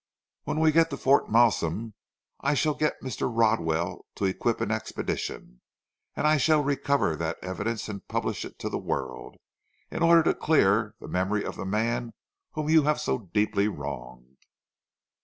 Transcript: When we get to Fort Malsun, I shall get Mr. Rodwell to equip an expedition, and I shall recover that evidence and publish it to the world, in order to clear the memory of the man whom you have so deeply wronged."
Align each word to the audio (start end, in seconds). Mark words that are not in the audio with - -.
When 0.45 0.59
we 0.59 0.71
get 0.71 0.89
to 0.89 0.97
Fort 0.97 1.29
Malsun, 1.29 1.93
I 2.39 2.55
shall 2.55 2.73
get 2.73 2.99
Mr. 3.03 3.29
Rodwell 3.31 4.07
to 4.15 4.25
equip 4.25 4.59
an 4.59 4.71
expedition, 4.71 5.61
and 6.15 6.25
I 6.25 6.37
shall 6.37 6.63
recover 6.63 7.15
that 7.17 7.37
evidence 7.43 7.87
and 7.87 8.07
publish 8.07 8.43
it 8.43 8.57
to 8.57 8.69
the 8.69 8.79
world, 8.79 9.35
in 9.91 10.01
order 10.01 10.23
to 10.23 10.33
clear 10.39 10.95
the 10.99 11.07
memory 11.07 11.45
of 11.45 11.55
the 11.55 11.65
man 11.65 12.13
whom 12.53 12.67
you 12.67 12.81
have 12.81 12.99
so 12.99 13.19
deeply 13.31 13.67
wronged." 13.67 14.37